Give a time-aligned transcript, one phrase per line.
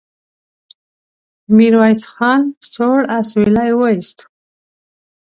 [1.55, 2.41] ميرويس خان
[2.73, 4.17] سوړ اسويلی وايست.